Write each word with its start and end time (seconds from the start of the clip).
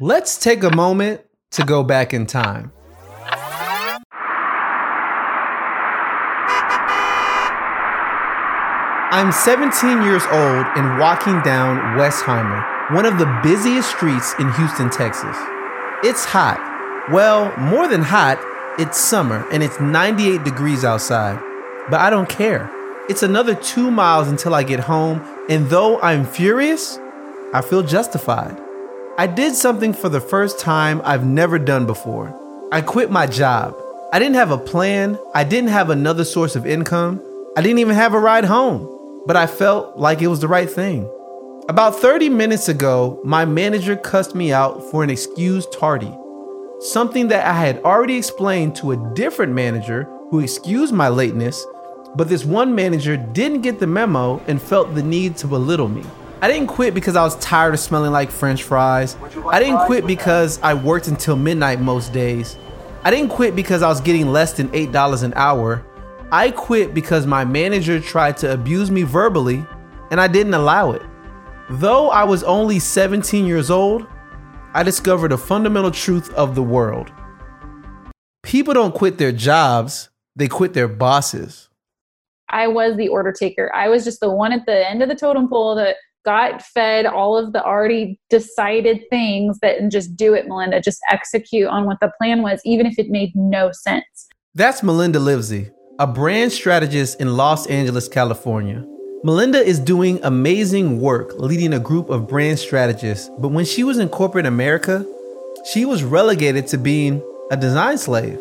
Let's 0.00 0.38
take 0.38 0.64
a 0.64 0.74
moment 0.74 1.20
to 1.52 1.64
go 1.64 1.84
back 1.84 2.12
in 2.12 2.26
time. 2.26 2.72
I'm 9.12 9.30
17 9.30 10.02
years 10.02 10.24
old 10.32 10.66
and 10.74 10.98
walking 10.98 11.40
down 11.42 11.96
Westheimer, 11.96 12.92
one 12.92 13.06
of 13.06 13.18
the 13.18 13.40
busiest 13.44 13.90
streets 13.90 14.34
in 14.40 14.52
Houston, 14.54 14.90
Texas. 14.90 15.36
It's 16.02 16.24
hot. 16.24 16.58
Well, 17.12 17.56
more 17.56 17.86
than 17.86 18.02
hot, 18.02 18.40
it's 18.80 18.98
summer 18.98 19.46
and 19.52 19.62
it's 19.62 19.78
98 19.78 20.42
degrees 20.42 20.84
outside. 20.84 21.38
But 21.88 22.00
I 22.00 22.10
don't 22.10 22.28
care. 22.28 22.68
It's 23.08 23.22
another 23.22 23.54
two 23.54 23.92
miles 23.92 24.26
until 24.26 24.56
I 24.56 24.64
get 24.64 24.80
home, 24.80 25.22
and 25.48 25.68
though 25.68 26.00
I'm 26.00 26.26
furious, 26.26 26.98
I 27.52 27.60
feel 27.60 27.84
justified. 27.84 28.63
I 29.16 29.26
did 29.26 29.54
something 29.54 29.92
for 29.92 30.08
the 30.08 30.20
first 30.20 30.58
time 30.58 31.00
I've 31.04 31.26
never 31.26 31.58
done 31.58 31.86
before. 31.86 32.34
I 32.72 32.80
quit 32.80 33.10
my 33.10 33.26
job. 33.26 33.76
I 34.12 34.18
didn't 34.18 34.36
have 34.36 34.50
a 34.50 34.58
plan, 34.58 35.18
I 35.34 35.44
didn't 35.44 35.70
have 35.70 35.90
another 35.90 36.24
source 36.24 36.56
of 36.56 36.66
income, 36.66 37.22
I 37.56 37.62
didn't 37.62 37.78
even 37.78 37.94
have 37.94 38.14
a 38.14 38.18
ride 38.18 38.44
home 38.44 38.94
but 39.26 39.36
I 39.36 39.46
felt 39.46 39.96
like 39.96 40.20
it 40.20 40.28
was 40.28 40.40
the 40.40 40.48
right 40.48 40.70
thing. 40.70 41.10
About 41.68 41.96
30 41.96 42.28
minutes 42.28 42.68
ago, 42.68 43.20
my 43.24 43.44
manager 43.44 43.96
cussed 43.96 44.34
me 44.34 44.52
out 44.52 44.82
for 44.90 45.02
an 45.02 45.10
excused 45.10 45.72
tardy, 45.72 46.14
something 46.80 47.28
that 47.28 47.46
I 47.46 47.54
had 47.54 47.82
already 47.82 48.16
explained 48.16 48.76
to 48.76 48.92
a 48.92 49.14
different 49.14 49.52
manager 49.54 50.04
who 50.30 50.40
excused 50.40 50.92
my 50.92 51.08
lateness, 51.08 51.64
but 52.16 52.28
this 52.28 52.44
one 52.44 52.74
manager 52.74 53.16
didn't 53.16 53.62
get 53.62 53.80
the 53.80 53.86
memo 53.86 54.42
and 54.46 54.60
felt 54.60 54.94
the 54.94 55.02
need 55.02 55.36
to 55.38 55.46
belittle 55.46 55.88
me. 55.88 56.04
I 56.44 56.48
didn't 56.48 56.66
quit 56.66 56.92
because 56.92 57.16
I 57.16 57.22
was 57.22 57.36
tired 57.36 57.72
of 57.72 57.80
smelling 57.80 58.12
like 58.12 58.30
french 58.30 58.64
fries. 58.64 59.16
I 59.46 59.60
didn't 59.60 59.86
quit 59.86 60.06
because 60.06 60.60
I 60.60 60.74
worked 60.74 61.08
until 61.08 61.36
midnight 61.36 61.80
most 61.80 62.12
days. 62.12 62.58
I 63.02 63.10
didn't 63.10 63.30
quit 63.30 63.56
because 63.56 63.80
I 63.80 63.88
was 63.88 64.02
getting 64.02 64.26
less 64.26 64.52
than 64.52 64.68
$8 64.68 65.22
an 65.22 65.32
hour. 65.36 65.82
I 66.30 66.50
quit 66.50 66.92
because 66.92 67.26
my 67.26 67.46
manager 67.46 67.98
tried 67.98 68.36
to 68.38 68.52
abuse 68.52 68.90
me 68.90 69.04
verbally 69.04 69.64
and 70.10 70.20
I 70.20 70.28
didn't 70.28 70.52
allow 70.52 70.90
it. 70.92 71.00
Though 71.70 72.10
I 72.10 72.24
was 72.24 72.44
only 72.44 72.78
17 72.78 73.46
years 73.46 73.70
old, 73.70 74.06
I 74.74 74.82
discovered 74.82 75.32
a 75.32 75.38
fundamental 75.38 75.92
truth 75.92 76.30
of 76.34 76.54
the 76.54 76.62
world. 76.62 77.10
People 78.42 78.74
don't 78.74 78.94
quit 78.94 79.16
their 79.16 79.32
jobs, 79.32 80.10
they 80.36 80.48
quit 80.48 80.74
their 80.74 80.88
bosses. 80.88 81.70
I 82.50 82.68
was 82.68 82.98
the 82.98 83.08
order 83.08 83.32
taker. 83.32 83.74
I 83.74 83.88
was 83.88 84.04
just 84.04 84.20
the 84.20 84.30
one 84.30 84.52
at 84.52 84.66
the 84.66 84.86
end 84.86 85.02
of 85.02 85.08
the 85.08 85.16
totem 85.16 85.48
pole 85.48 85.74
that 85.76 85.96
got 86.24 86.62
fed 86.62 87.06
all 87.06 87.36
of 87.36 87.52
the 87.52 87.64
already 87.64 88.18
decided 88.30 89.02
things 89.10 89.58
that 89.60 89.78
and 89.78 89.90
just 89.90 90.16
do 90.16 90.34
it, 90.34 90.46
Melinda. 90.48 90.80
Just 90.80 91.00
execute 91.10 91.68
on 91.68 91.86
what 91.86 91.98
the 92.00 92.10
plan 92.18 92.42
was, 92.42 92.60
even 92.64 92.86
if 92.86 92.98
it 92.98 93.08
made 93.08 93.32
no 93.34 93.70
sense. 93.72 94.28
That's 94.54 94.82
Melinda 94.82 95.18
Livesey 95.18 95.70
a 96.00 96.06
brand 96.08 96.50
strategist 96.50 97.20
in 97.20 97.36
Los 97.36 97.66
Angeles, 97.68 98.08
California. 98.08 98.84
Melinda 99.22 99.58
is 99.58 99.78
doing 99.78 100.18
amazing 100.24 101.00
work 101.00 101.34
leading 101.38 101.72
a 101.72 101.78
group 101.78 102.10
of 102.10 102.26
brand 102.26 102.58
strategists, 102.58 103.30
but 103.38 103.48
when 103.48 103.64
she 103.64 103.84
was 103.84 103.98
in 103.98 104.08
corporate 104.08 104.44
America, 104.44 105.06
she 105.72 105.84
was 105.84 106.02
relegated 106.02 106.66
to 106.66 106.78
being 106.78 107.22
a 107.52 107.56
design 107.56 107.96
slave. 107.96 108.40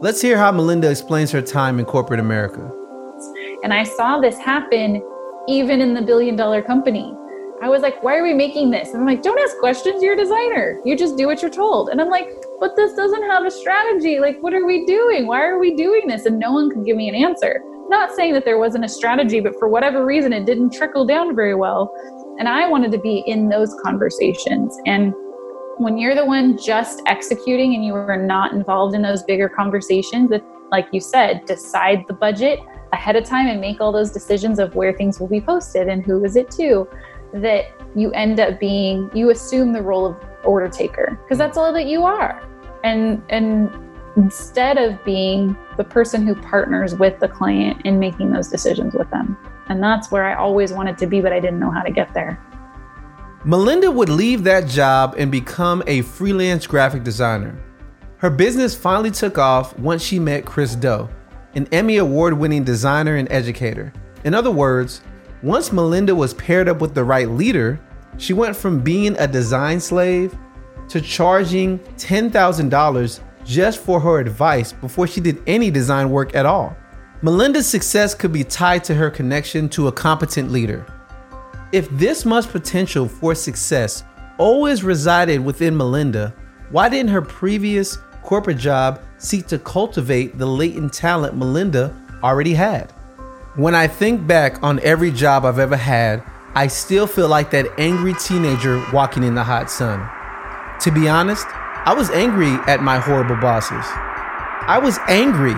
Let's 0.00 0.22
hear 0.22 0.38
how 0.38 0.52
Melinda 0.52 0.88
explains 0.88 1.32
her 1.32 1.42
time 1.42 1.80
in 1.80 1.84
corporate 1.84 2.20
America. 2.20 2.72
And 3.64 3.74
I 3.74 3.82
saw 3.82 4.20
this 4.20 4.38
happen 4.38 5.02
even 5.48 5.80
in 5.80 5.94
the 5.94 6.02
billion 6.02 6.36
dollar 6.36 6.62
company. 6.62 7.14
I 7.62 7.68
was 7.70 7.80
like, 7.80 8.02
why 8.02 8.16
are 8.16 8.22
we 8.22 8.34
making 8.34 8.70
this? 8.70 8.90
And 8.92 8.98
I'm 9.00 9.06
like, 9.06 9.22
don't 9.22 9.38
ask 9.40 9.56
questions. 9.58 10.02
You're 10.02 10.12
a 10.12 10.16
designer. 10.16 10.78
You 10.84 10.96
just 10.96 11.16
do 11.16 11.26
what 11.26 11.40
you're 11.40 11.50
told. 11.50 11.88
And 11.88 12.00
I'm 12.00 12.10
like, 12.10 12.28
but 12.60 12.76
this 12.76 12.92
doesn't 12.94 13.22
have 13.22 13.46
a 13.46 13.50
strategy. 13.50 14.18
Like, 14.18 14.38
what 14.40 14.52
are 14.52 14.66
we 14.66 14.84
doing? 14.84 15.26
Why 15.26 15.42
are 15.42 15.58
we 15.58 15.74
doing 15.74 16.06
this? 16.06 16.26
And 16.26 16.38
no 16.38 16.52
one 16.52 16.70
could 16.70 16.84
give 16.84 16.96
me 16.96 17.08
an 17.08 17.14
answer. 17.14 17.62
Not 17.88 18.14
saying 18.14 18.34
that 18.34 18.44
there 18.44 18.58
wasn't 18.58 18.84
a 18.84 18.88
strategy, 18.88 19.40
but 19.40 19.58
for 19.58 19.68
whatever 19.68 20.04
reason, 20.04 20.32
it 20.32 20.44
didn't 20.44 20.74
trickle 20.74 21.06
down 21.06 21.34
very 21.34 21.54
well. 21.54 21.94
And 22.38 22.46
I 22.46 22.68
wanted 22.68 22.92
to 22.92 22.98
be 22.98 23.22
in 23.26 23.48
those 23.48 23.74
conversations. 23.82 24.76
And 24.84 25.14
when 25.78 25.96
you're 25.96 26.14
the 26.14 26.26
one 26.26 26.58
just 26.58 27.00
executing 27.06 27.74
and 27.74 27.84
you 27.84 27.94
are 27.94 28.22
not 28.22 28.52
involved 28.52 28.94
in 28.94 29.02
those 29.02 29.22
bigger 29.22 29.48
conversations, 29.48 30.28
that, 30.30 30.44
like 30.70 30.88
you 30.92 31.00
said, 31.00 31.44
decide 31.46 32.04
the 32.06 32.14
budget 32.14 32.60
ahead 32.96 33.14
of 33.14 33.24
time 33.24 33.46
and 33.46 33.60
make 33.60 33.80
all 33.80 33.92
those 33.92 34.10
decisions 34.10 34.58
of 34.58 34.74
where 34.74 34.92
things 34.92 35.20
will 35.20 35.28
be 35.28 35.40
posted 35.40 35.86
and 35.88 36.02
who 36.02 36.24
is 36.24 36.34
it 36.34 36.50
to 36.50 36.88
that 37.34 37.66
you 37.94 38.10
end 38.12 38.40
up 38.40 38.58
being 38.58 39.10
you 39.14 39.30
assume 39.30 39.72
the 39.72 39.82
role 39.82 40.06
of 40.06 40.16
order 40.44 40.68
taker 40.68 41.18
because 41.22 41.36
that's 41.36 41.58
all 41.58 41.72
that 41.72 41.86
you 41.86 42.04
are. 42.04 42.42
And 42.84 43.22
and 43.28 43.70
instead 44.16 44.78
of 44.78 45.04
being 45.04 45.54
the 45.76 45.84
person 45.84 46.26
who 46.26 46.34
partners 46.34 46.94
with 46.94 47.20
the 47.20 47.28
client 47.28 47.82
in 47.84 47.98
making 47.98 48.32
those 48.32 48.48
decisions 48.48 48.94
with 48.94 49.10
them. 49.10 49.36
And 49.68 49.82
that's 49.82 50.10
where 50.10 50.24
i 50.24 50.34
always 50.34 50.72
wanted 50.72 50.96
to 50.98 51.06
be 51.06 51.20
but 51.20 51.32
i 51.32 51.40
didn't 51.40 51.60
know 51.60 51.70
how 51.70 51.82
to 51.82 51.90
get 51.90 52.14
there. 52.14 52.40
Melinda 53.44 53.90
would 53.90 54.08
leave 54.08 54.42
that 54.44 54.66
job 54.66 55.14
and 55.18 55.30
become 55.30 55.82
a 55.86 56.00
freelance 56.02 56.66
graphic 56.66 57.04
designer. 57.04 57.54
Her 58.16 58.30
business 58.30 58.74
finally 58.74 59.10
took 59.10 59.36
off 59.36 59.78
once 59.78 60.02
she 60.02 60.18
met 60.18 60.46
chris 60.46 60.74
do 60.74 61.08
an 61.56 61.66
emmy 61.72 61.96
award-winning 61.96 62.62
designer 62.62 63.16
and 63.16 63.30
educator 63.32 63.92
in 64.24 64.34
other 64.34 64.50
words 64.50 65.02
once 65.42 65.72
Melinda 65.72 66.14
was 66.14 66.34
paired 66.34 66.68
up 66.68 66.80
with 66.80 66.94
the 66.94 67.04
right 67.04 67.28
leader, 67.28 67.78
she 68.16 68.32
went 68.32 68.56
from 68.56 68.80
being 68.80 69.16
a 69.18 69.28
design 69.28 69.78
slave 69.78 70.36
to 70.88 71.00
charging 71.00 71.78
$10,000 71.78 73.20
just 73.44 73.78
for 73.78 74.00
her 74.00 74.18
advice 74.18 74.72
before 74.72 75.06
she 75.06 75.20
did 75.20 75.42
any 75.46 75.70
design 75.70 76.10
work 76.10 76.34
at 76.34 76.46
all. 76.46 76.76
Melinda's 77.22 77.66
success 77.66 78.14
could 78.14 78.32
be 78.32 78.44
tied 78.44 78.82
to 78.84 78.94
her 78.94 79.10
connection 79.10 79.68
to 79.68 79.88
a 79.88 79.92
competent 79.92 80.50
leader. 80.50 80.86
If 81.72 81.88
this 81.90 82.24
much 82.24 82.48
potential 82.48 83.06
for 83.06 83.34
success 83.34 84.02
always 84.38 84.82
resided 84.82 85.44
within 85.44 85.76
Melinda, 85.76 86.34
why 86.70 86.88
didn't 86.88 87.12
her 87.12 87.22
previous 87.22 87.98
corporate 88.22 88.58
job 88.58 89.00
seek 89.18 89.46
to 89.48 89.58
cultivate 89.58 90.38
the 90.38 90.46
latent 90.46 90.92
talent 90.92 91.36
Melinda 91.36 91.94
already 92.22 92.54
had? 92.54 92.90
When 93.56 93.74
I 93.74 93.86
think 93.86 94.26
back 94.26 94.62
on 94.62 94.80
every 94.80 95.10
job 95.10 95.44
I've 95.44 95.58
ever 95.58 95.76
had, 95.76 96.22
I 96.54 96.66
still 96.66 97.06
feel 97.06 97.28
like 97.28 97.50
that 97.50 97.66
angry 97.78 98.14
teenager 98.14 98.84
walking 98.92 99.22
in 99.22 99.34
the 99.34 99.44
hot 99.44 99.70
sun. 99.70 100.08
To 100.80 100.90
be 100.90 101.08
honest, 101.08 101.46
I 101.48 101.94
was 101.94 102.10
angry 102.10 102.52
at 102.66 102.82
my 102.82 102.98
horrible 102.98 103.36
bosses. 103.36 103.84
I 104.68 104.78
was 104.82 104.98
angry 105.08 105.54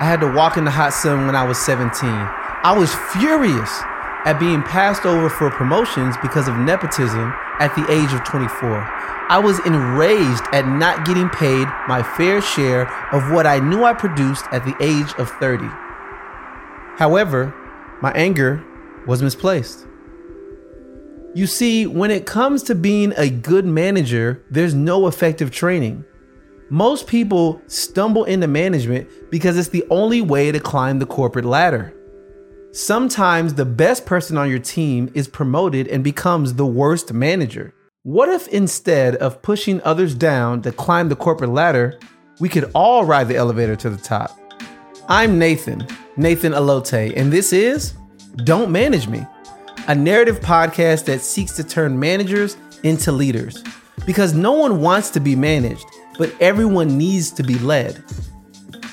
I 0.00 0.04
had 0.04 0.20
to 0.20 0.30
walk 0.30 0.56
in 0.56 0.64
the 0.64 0.70
hot 0.70 0.94
sun 0.94 1.26
when 1.26 1.34
I 1.34 1.42
was 1.42 1.58
17. 1.58 1.90
I 2.08 2.70
was 2.70 2.94
furious 3.10 3.82
at 4.24 4.38
being 4.38 4.62
passed 4.62 5.04
over 5.04 5.28
for 5.28 5.50
promotions 5.50 6.14
because 6.22 6.46
of 6.46 6.56
nepotism 6.56 7.34
at 7.60 7.74
the 7.74 7.90
age 7.90 8.12
of 8.12 8.24
24. 8.24 8.86
I 9.30 9.38
was 9.38 9.58
enraged 9.66 10.42
at 10.52 10.66
not 10.66 11.04
getting 11.04 11.28
paid 11.28 11.68
my 11.86 12.02
fair 12.02 12.40
share 12.40 12.90
of 13.12 13.30
what 13.30 13.46
I 13.46 13.58
knew 13.58 13.84
I 13.84 13.92
produced 13.92 14.46
at 14.50 14.64
the 14.64 14.74
age 14.80 15.12
of 15.18 15.30
30. 15.32 15.66
However, 16.96 17.54
my 18.00 18.10
anger 18.12 18.64
was 19.06 19.22
misplaced. 19.22 19.86
You 21.34 21.46
see, 21.46 21.86
when 21.86 22.10
it 22.10 22.26
comes 22.26 22.62
to 22.64 22.74
being 22.74 23.12
a 23.16 23.28
good 23.28 23.66
manager, 23.66 24.42
there's 24.50 24.74
no 24.74 25.06
effective 25.06 25.50
training. 25.50 26.04
Most 26.70 27.06
people 27.06 27.60
stumble 27.66 28.24
into 28.24 28.46
management 28.46 29.08
because 29.30 29.56
it's 29.56 29.68
the 29.68 29.84
only 29.90 30.20
way 30.20 30.52
to 30.52 30.60
climb 30.60 30.98
the 30.98 31.06
corporate 31.06 31.44
ladder. 31.44 31.94
Sometimes 32.72 33.54
the 33.54 33.64
best 33.64 34.04
person 34.04 34.36
on 34.36 34.50
your 34.50 34.58
team 34.58 35.10
is 35.14 35.26
promoted 35.26 35.88
and 35.88 36.04
becomes 36.04 36.52
the 36.54 36.66
worst 36.66 37.14
manager. 37.14 37.72
What 38.02 38.28
if 38.28 38.46
instead 38.48 39.16
of 39.16 39.40
pushing 39.40 39.80
others 39.84 40.14
down 40.14 40.60
to 40.62 40.72
climb 40.72 41.08
the 41.08 41.16
corporate 41.16 41.48
ladder, 41.48 41.98
we 42.40 42.50
could 42.50 42.70
all 42.74 43.06
ride 43.06 43.28
the 43.28 43.36
elevator 43.36 43.74
to 43.76 43.88
the 43.88 43.96
top? 43.96 44.38
I'm 45.08 45.38
Nathan, 45.38 45.86
Nathan 46.18 46.52
Allotey, 46.52 47.14
and 47.16 47.32
this 47.32 47.54
is 47.54 47.94
Don't 48.44 48.70
Manage 48.70 49.08
Me, 49.08 49.26
a 49.86 49.94
narrative 49.94 50.40
podcast 50.40 51.06
that 51.06 51.22
seeks 51.22 51.52
to 51.52 51.64
turn 51.64 51.98
managers 51.98 52.58
into 52.82 53.12
leaders. 53.12 53.64
Because 54.04 54.34
no 54.34 54.52
one 54.52 54.82
wants 54.82 55.08
to 55.10 55.20
be 55.20 55.34
managed, 55.34 55.86
but 56.18 56.34
everyone 56.38 56.98
needs 56.98 57.30
to 57.30 57.42
be 57.42 57.58
led. 57.60 58.04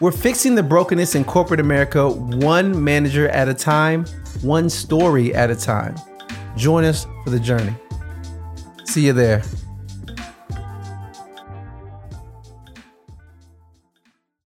We're 0.00 0.12
fixing 0.12 0.54
the 0.54 0.62
brokenness 0.62 1.16
in 1.16 1.24
corporate 1.24 1.58
America 1.58 2.08
one 2.08 2.84
manager 2.84 3.28
at 3.30 3.48
a 3.48 3.54
time, 3.54 4.04
one 4.42 4.70
story 4.70 5.34
at 5.34 5.50
a 5.50 5.56
time. 5.56 5.96
Join 6.56 6.84
us 6.84 7.04
for 7.24 7.30
the 7.30 7.40
journey. 7.40 7.74
See 8.84 9.06
you 9.06 9.12
there. 9.12 9.42